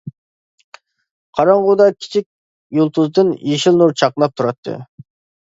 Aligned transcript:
قاراڭغۇدا 1.39 1.87
كىچىك 1.99 2.25
يۇلتۇزدىن 2.79 3.31
يېشىل 3.53 3.79
نۇر 3.83 3.95
چاقناپ 4.03 4.35
تۇراتتى. 4.43 4.81